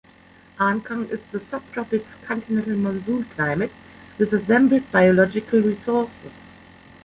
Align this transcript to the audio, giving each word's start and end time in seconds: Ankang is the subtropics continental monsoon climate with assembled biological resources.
Ankang 0.57 1.11
is 1.11 1.19
the 1.31 1.37
subtropics 1.37 2.19
continental 2.23 2.75
monsoon 2.75 3.23
climate 3.35 3.69
with 4.17 4.33
assembled 4.33 4.91
biological 4.91 5.59
resources. 5.61 6.31